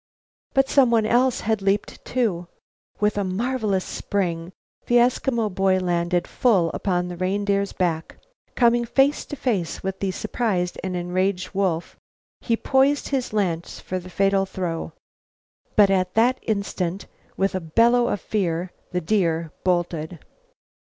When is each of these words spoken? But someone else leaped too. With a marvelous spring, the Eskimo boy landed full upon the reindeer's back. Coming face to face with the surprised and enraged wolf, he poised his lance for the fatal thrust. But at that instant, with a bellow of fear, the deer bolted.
But 0.55 0.67
someone 0.67 1.05
else 1.05 1.43
leaped 1.47 2.03
too. 2.03 2.47
With 2.99 3.19
a 3.19 3.23
marvelous 3.23 3.85
spring, 3.85 4.51
the 4.87 4.95
Eskimo 4.95 5.53
boy 5.53 5.77
landed 5.77 6.27
full 6.27 6.71
upon 6.71 7.07
the 7.07 7.15
reindeer's 7.17 7.71
back. 7.71 8.17
Coming 8.55 8.83
face 8.83 9.25
to 9.25 9.35
face 9.35 9.83
with 9.83 9.99
the 9.99 10.09
surprised 10.09 10.79
and 10.83 10.95
enraged 10.95 11.51
wolf, 11.53 11.97
he 12.39 12.57
poised 12.57 13.09
his 13.09 13.31
lance 13.31 13.79
for 13.79 13.99
the 13.99 14.09
fatal 14.09 14.47
thrust. 14.47 14.93
But 15.75 15.91
at 15.91 16.15
that 16.15 16.39
instant, 16.41 17.05
with 17.37 17.53
a 17.53 17.59
bellow 17.59 18.07
of 18.07 18.21
fear, 18.21 18.71
the 18.91 19.01
deer 19.01 19.51
bolted. 19.63 20.17